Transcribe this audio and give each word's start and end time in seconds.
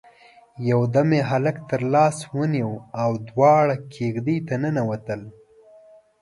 يودم 0.69 1.09
يې 1.17 1.21
هلک 1.31 1.57
تر 1.69 1.81
لاس 1.93 2.17
ونيو 2.37 2.71
او 3.01 3.11
دواړه 3.29 3.75
کېږدۍ 3.93 4.37
ته 4.47 4.55
ننوتل. 4.63 5.21